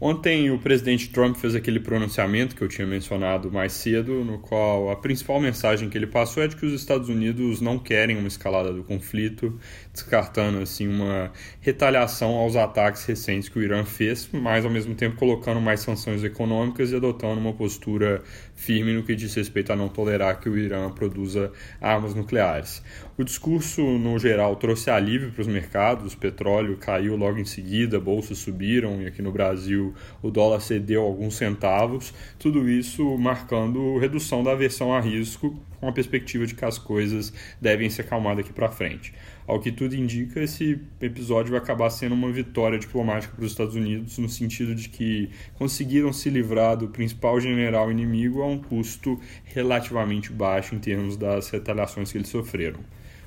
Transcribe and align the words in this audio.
Ontem 0.00 0.50
o 0.50 0.58
presidente 0.58 1.08
Trump 1.08 1.36
fez 1.36 1.54
aquele 1.54 1.78
pronunciamento 1.78 2.56
que 2.56 2.62
eu 2.62 2.68
tinha 2.68 2.86
mencionado 2.86 3.50
mais 3.50 3.72
cedo, 3.72 4.24
no 4.24 4.40
qual 4.40 4.90
a 4.90 4.96
principal 4.96 5.40
mensagem 5.40 5.88
que 5.88 5.96
ele 5.96 6.06
passou 6.06 6.42
é 6.42 6.48
de 6.48 6.56
que 6.56 6.66
os 6.66 6.72
Estados 6.72 7.08
Unidos 7.08 7.60
não 7.60 7.78
querem 7.78 8.16
uma 8.16 8.26
escalada 8.26 8.72
do 8.72 8.82
conflito, 8.82 9.56
descartando 9.92 10.58
assim 10.58 10.88
uma 10.88 11.30
retaliação 11.60 12.30
aos 12.34 12.56
ataques 12.56 13.04
recentes 13.04 13.48
que 13.48 13.58
o 13.58 13.62
Irã 13.62 13.84
fez, 13.84 14.28
mas 14.32 14.64
ao 14.64 14.70
mesmo 14.70 14.96
tempo 14.96 15.16
colocando 15.16 15.60
mais 15.60 15.80
sanções 15.80 16.24
econômicas 16.24 16.90
e 16.90 16.96
adotando 16.96 17.40
uma 17.40 17.52
postura 17.52 18.20
firme 18.54 18.92
no 18.92 19.04
que 19.04 19.14
diz 19.14 19.32
respeito 19.34 19.72
a 19.72 19.76
não 19.76 19.88
tolerar 19.88 20.40
que 20.40 20.48
o 20.48 20.58
Irã 20.58 20.90
produza 20.90 21.52
armas 21.80 22.14
nucleares. 22.14 22.82
O 23.16 23.22
discurso, 23.22 23.80
no 23.80 24.18
geral, 24.18 24.56
trouxe 24.56 24.90
alívio 24.90 25.30
para 25.30 25.42
os 25.42 25.46
mercados, 25.46 26.14
o 26.14 26.18
petróleo 26.18 26.76
caiu 26.78 27.16
logo 27.16 27.38
em 27.38 27.44
seguida, 27.44 28.00
bolsas 28.00 28.38
subiram 28.38 29.00
e 29.00 29.06
aqui 29.06 29.22
no 29.22 29.30
Brasil 29.30 29.83
o 30.22 30.30
dólar 30.30 30.60
cedeu 30.60 31.02
alguns 31.02 31.34
centavos, 31.34 32.14
tudo 32.38 32.68
isso 32.68 33.18
marcando 33.18 33.98
redução 33.98 34.44
da 34.44 34.52
aversão 34.52 34.94
a 34.94 35.00
risco 35.00 35.58
com 35.80 35.88
a 35.88 35.92
perspectiva 35.92 36.46
de 36.46 36.54
que 36.54 36.64
as 36.64 36.78
coisas 36.78 37.32
devem 37.60 37.90
se 37.90 38.00
acalmar 38.00 38.36
daqui 38.36 38.52
para 38.52 38.70
frente. 38.70 39.12
Ao 39.46 39.60
que 39.60 39.70
tudo 39.70 39.94
indica, 39.94 40.40
esse 40.40 40.80
episódio 41.00 41.50
vai 41.50 41.60
acabar 41.60 41.90
sendo 41.90 42.14
uma 42.14 42.32
vitória 42.32 42.78
diplomática 42.78 43.34
para 43.34 43.44
os 43.44 43.50
Estados 43.50 43.74
Unidos, 43.74 44.16
no 44.16 44.28
sentido 44.28 44.74
de 44.74 44.88
que 44.88 45.28
conseguiram 45.54 46.12
se 46.12 46.30
livrar 46.30 46.76
do 46.76 46.88
principal 46.88 47.38
general 47.38 47.90
inimigo 47.90 48.40
a 48.40 48.46
um 48.46 48.58
custo 48.58 49.20
relativamente 49.44 50.32
baixo 50.32 50.74
em 50.74 50.78
termos 50.78 51.16
das 51.18 51.50
retaliações 51.50 52.10
que 52.10 52.16
eles 52.16 52.28
sofreram. 52.28 52.80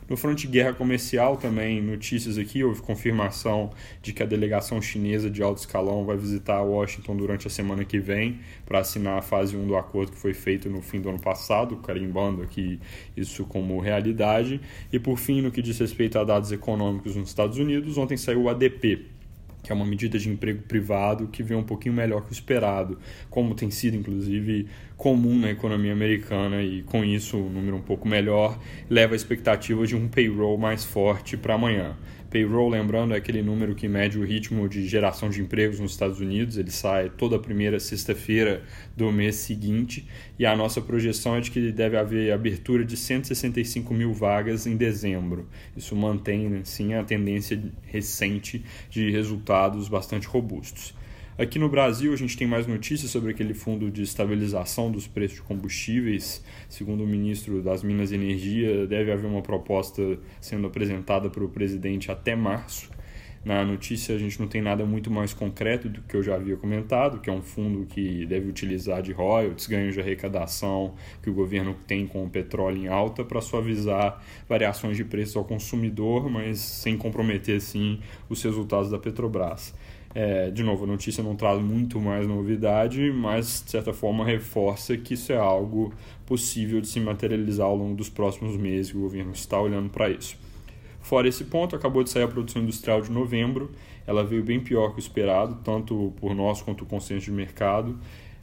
No 0.10 0.16
fronte 0.16 0.48
guerra 0.48 0.74
comercial 0.74 1.36
também, 1.36 1.82
notícias 1.82 2.38
aqui, 2.38 2.64
houve 2.64 2.82
confirmação 2.82 3.72
de 4.02 4.14
que 4.14 4.24
a 4.24 4.26
delegação 4.26 4.82
chinesa 4.82 5.30
de 5.30 5.44
alto 5.44 5.58
escalão 5.58 6.06
vai 6.06 6.16
visitar 6.16 6.62
Washington 6.62 7.18
durante 7.18 7.46
a 7.46 7.50
semana 7.50 7.84
que 7.84 8.00
vem 8.00 8.40
para 8.66 8.80
assinar 8.80 9.18
a 9.18 9.22
fase 9.22 9.58
1 9.58 9.68
do 9.68 9.76
acordo 9.76 10.14
que 10.14 10.18
foi 10.18 10.34
feito 10.34 10.70
no 10.70 10.82
fim 10.82 11.02
do 11.02 11.10
ano 11.10 11.20
passado, 11.20 11.76
carimbando 11.78 12.42
aqui 12.42 12.80
isso 13.18 13.44
como 13.44 13.78
realidade. 13.82 14.62
E 14.94 14.98
por 14.98 15.18
fim, 15.18 15.42
no 15.42 15.52
que 15.52 15.62
diz 15.62 15.78
respeito 15.78 16.18
a 16.18 16.24
dados 16.24 16.54
econômicos 16.54 17.18
nos 17.18 17.28
Estados 17.28 17.58
Unidos, 17.58 17.98
ontem 17.98 18.16
saiu 18.16 18.44
o 18.44 18.50
ADP, 18.50 19.17
que 19.68 19.74
é 19.74 19.76
uma 19.76 19.86
medida 19.86 20.18
de 20.18 20.30
emprego 20.30 20.62
privado 20.62 21.28
que 21.28 21.44
vem 21.44 21.58
um 21.58 21.64
pouquinho 21.64 21.94
melhor 21.94 22.22
que 22.24 22.32
o 22.32 22.34
esperado, 22.34 22.98
como 23.30 23.54
tem 23.54 23.70
sido 23.70 23.98
inclusive 23.98 24.66
comum 24.96 25.38
na 25.38 25.52
economia 25.52 25.92
americana 25.92 26.64
e 26.64 26.84
com 26.84 27.04
isso 27.04 27.36
um 27.36 27.50
número 27.50 27.76
um 27.76 27.82
pouco 27.82 28.08
melhor 28.08 28.58
leva 28.90 29.14
a 29.14 29.18
expectativa 29.18 29.86
de 29.86 29.94
um 29.94 30.08
payroll 30.08 30.58
mais 30.58 30.86
forte 30.86 31.36
para 31.36 31.56
amanhã. 31.56 31.98
Payroll, 32.30 32.70
lembrando, 32.70 33.14
é 33.14 33.18
aquele 33.18 33.42
número 33.42 33.74
que 33.74 33.88
mede 33.88 34.20
o 34.20 34.26
ritmo 34.26 34.68
de 34.68 34.88
geração 34.88 35.30
de 35.30 35.42
empregos 35.42 35.80
nos 35.80 35.92
Estados 35.92 36.20
Unidos. 36.20 36.58
Ele 36.58 36.72
sai 36.72 37.10
toda 37.10 37.40
primeira 37.40 37.80
sexta-feira 37.80 38.64
do 38.96 39.12
mês 39.12 39.36
seguinte. 39.36 40.08
E 40.38 40.46
a 40.46 40.56
nossa 40.56 40.82
projeção 40.82 41.36
é 41.36 41.42
de 41.42 41.50
que 41.50 41.72
deve 41.72 41.98
haver 41.98 42.32
abertura 42.32 42.84
de 42.84 42.98
165 42.98 43.94
mil 43.94 44.14
vagas 44.14 44.68
em 44.68 44.76
dezembro. 44.76 45.48
Isso 45.76 45.96
mantém, 45.96 46.62
sim, 46.64 46.94
a 46.94 47.04
tendência 47.04 47.62
recente 47.84 48.64
de 48.90 49.10
resultados 49.10 49.88
bastante 49.88 50.28
robustos. 50.28 50.94
Aqui 51.38 51.60
no 51.60 51.70
Brasil, 51.70 52.12
a 52.12 52.16
gente 52.16 52.36
tem 52.36 52.48
mais 52.48 52.66
notícias 52.66 53.12
sobre 53.12 53.30
aquele 53.30 53.54
fundo 53.54 53.92
de 53.92 54.02
estabilização 54.02 54.92
dos 54.92 55.06
preços 55.06 55.38
de 55.38 55.44
combustíveis. 55.44 56.44
Segundo 56.68 57.04
o 57.04 57.08
ministro 57.08 57.62
das 57.62 57.84
Minas 57.84 58.12
e 58.12 58.16
Energia, 58.16 58.88
deve 58.88 59.12
haver 59.12 59.28
uma 59.28 59.44
proposta 59.44 60.18
sendo 60.42 60.66
apresentada 60.66 61.30
para 61.30 61.44
o 61.44 61.50
presidente 61.50 62.12
até 62.12 62.36
março. 62.36 62.90
Na 63.48 63.64
notícia, 63.64 64.14
a 64.14 64.20
gente 64.20 64.38
não 64.42 64.46
tem 64.46 64.62
nada 64.62 64.86
muito 64.86 65.10
mais 65.10 65.34
concreto 65.34 65.88
do 65.88 66.02
que 66.02 66.18
eu 66.18 66.22
já 66.22 66.36
havia 66.36 66.58
comentado, 66.58 67.22
que 67.22 67.30
é 67.30 67.34
um 67.34 67.42
fundo 67.42 67.86
que 67.86 68.26
deve 68.26 68.50
utilizar 68.50 69.02
de 69.02 69.14
royalties, 69.14 69.68
ganhos 69.68 69.94
de 69.94 70.02
arrecadação 70.02 70.96
que 71.24 71.30
o 71.30 71.34
governo 71.34 71.74
tem 71.88 72.06
com 72.06 72.26
o 72.26 72.30
petróleo 72.30 72.78
em 72.78 72.88
alta 72.90 73.24
para 73.24 73.40
suavizar 73.40 74.22
variações 74.50 74.98
de 74.98 75.06
preço 75.06 75.40
ao 75.40 75.46
consumidor, 75.46 76.30
mas 76.30 76.60
sem 76.60 76.98
comprometer, 76.98 77.62
sim, 77.62 78.02
os 78.28 78.44
resultados 78.44 78.92
da 78.92 79.00
Petrobras. 79.00 79.74
É, 80.14 80.52
de 80.52 80.62
novo, 80.62 80.84
a 80.84 80.88
notícia 80.88 81.24
não 81.24 81.34
traz 81.34 81.62
muito 81.62 82.02
mais 82.02 82.28
novidade, 82.28 83.14
mas 83.14 83.64
de 83.64 83.72
certa 83.72 83.94
forma 83.94 84.26
reforça 84.26 84.98
que 84.98 85.14
isso 85.14 85.32
é 85.32 85.38
algo 85.38 85.94
possível 86.26 86.82
de 86.82 86.88
se 86.90 87.00
materializar 87.00 87.68
ao 87.68 87.78
longo 87.78 87.96
dos 87.96 88.10
próximos 88.10 88.58
meses, 88.58 88.94
o 88.94 89.00
governo 89.00 89.32
está 89.32 89.58
olhando 89.58 89.90
para 89.90 90.10
isso. 90.10 90.38
Fora 91.08 91.26
esse 91.26 91.46
ponto, 91.46 91.74
acabou 91.74 92.04
de 92.04 92.10
sair 92.10 92.24
a 92.24 92.28
produção 92.28 92.62
industrial 92.62 93.02
de 93.02 93.10
novembro, 93.10 93.72
ela 94.06 94.26
veio 94.26 94.44
bem 94.44 94.60
pior 94.60 94.90
que 94.90 94.98
o 94.98 95.00
esperado, 95.00 95.58
tanto 95.64 96.14
por 96.20 96.36
nós 96.36 96.62
quanto 96.62 96.84
o 96.84 96.86
consenso 96.86 97.24
de 97.24 97.32
mercado. 97.32 97.98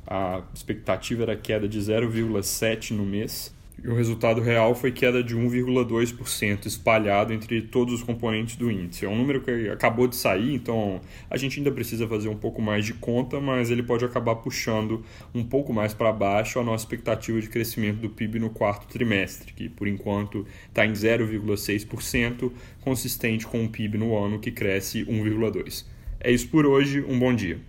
A 0.06 0.42
expectativa 0.54 1.24
era 1.24 1.36
queda 1.36 1.68
de 1.68 1.78
0,7 1.78 2.92
no 2.92 3.04
mês, 3.04 3.54
e 3.82 3.88
o 3.88 3.94
resultado 3.94 4.40
real 4.40 4.74
foi 4.74 4.92
queda 4.92 5.22
de 5.22 5.36
1,2% 5.36 6.66
espalhado 6.66 7.32
entre 7.32 7.60
todos 7.62 7.94
os 7.94 8.02
componentes 8.02 8.56
do 8.56 8.70
índice. 8.70 9.04
É 9.04 9.08
um 9.08 9.16
número 9.16 9.40
que 9.40 9.68
acabou 9.68 10.06
de 10.06 10.16
sair, 10.16 10.54
então 10.54 11.00
a 11.28 11.36
gente 11.36 11.58
ainda 11.58 11.70
precisa 11.70 12.06
fazer 12.06 12.28
um 12.28 12.36
pouco 12.36 12.62
mais 12.62 12.84
de 12.84 12.94
conta, 12.94 13.40
mas 13.40 13.70
ele 13.70 13.82
pode 13.82 14.04
acabar 14.04 14.36
puxando 14.36 15.04
um 15.34 15.44
pouco 15.44 15.72
mais 15.72 15.92
para 15.92 16.12
baixo 16.12 16.58
a 16.58 16.64
nossa 16.64 16.84
expectativa 16.84 17.40
de 17.40 17.48
crescimento 17.48 17.98
do 17.98 18.08
PIB 18.08 18.38
no 18.38 18.50
quarto 18.50 18.86
trimestre, 18.86 19.52
que 19.52 19.68
por 19.68 19.88
enquanto 19.88 20.46
está 20.68 20.86
em 20.86 20.92
0,6%, 20.92 22.52
consistente 22.80 23.46
com 23.46 23.64
o 23.64 23.68
PIB 23.68 23.98
no 23.98 24.16
ano 24.16 24.38
que 24.38 24.50
cresce 24.50 25.04
1,2%. 25.04 25.84
É 26.20 26.30
isso 26.30 26.48
por 26.48 26.64
hoje, 26.64 27.04
um 27.06 27.18
bom 27.18 27.34
dia. 27.34 27.60